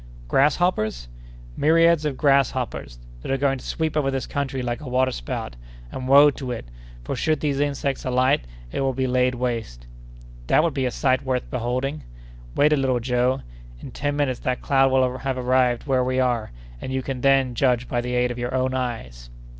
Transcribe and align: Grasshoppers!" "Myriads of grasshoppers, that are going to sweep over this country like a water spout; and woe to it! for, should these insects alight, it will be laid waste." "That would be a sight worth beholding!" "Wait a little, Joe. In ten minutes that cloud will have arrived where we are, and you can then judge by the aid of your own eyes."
Grasshoppers!" 0.27 1.09
"Myriads 1.55 2.05
of 2.05 2.17
grasshoppers, 2.17 2.97
that 3.21 3.29
are 3.31 3.37
going 3.37 3.59
to 3.59 3.63
sweep 3.65 3.95
over 3.95 4.09
this 4.09 4.25
country 4.25 4.63
like 4.63 4.81
a 4.81 4.89
water 4.89 5.11
spout; 5.11 5.55
and 5.91 6.07
woe 6.07 6.31
to 6.31 6.49
it! 6.49 6.65
for, 7.03 7.15
should 7.15 7.39
these 7.39 7.59
insects 7.59 8.03
alight, 8.03 8.47
it 8.71 8.81
will 8.81 8.95
be 8.95 9.05
laid 9.05 9.35
waste." 9.35 9.85
"That 10.47 10.63
would 10.63 10.73
be 10.73 10.87
a 10.87 10.89
sight 10.89 11.21
worth 11.23 11.47
beholding!" 11.51 12.01
"Wait 12.55 12.73
a 12.73 12.77
little, 12.77 12.99
Joe. 12.99 13.41
In 13.79 13.91
ten 13.91 14.15
minutes 14.15 14.39
that 14.39 14.63
cloud 14.63 14.91
will 14.91 15.19
have 15.19 15.37
arrived 15.37 15.85
where 15.85 16.03
we 16.03 16.19
are, 16.19 16.49
and 16.81 16.91
you 16.91 17.03
can 17.03 17.21
then 17.21 17.53
judge 17.53 17.87
by 17.87 18.01
the 18.01 18.15
aid 18.15 18.31
of 18.31 18.39
your 18.39 18.55
own 18.55 18.73
eyes." 18.73 19.29